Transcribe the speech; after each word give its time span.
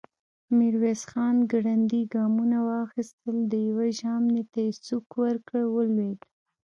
ميرويس 0.57 1.01
خان 1.11 1.35
ګړندي 1.51 2.01
ګامونه 2.13 2.57
واخيستل، 2.69 3.35
د 3.51 3.53
يوه 3.67 3.85
ژامې 3.99 4.43
ته 4.51 4.59
يې 4.67 4.71
سوک 4.85 5.07
ورکړ، 5.21 5.59
ولوېد. 5.69 6.19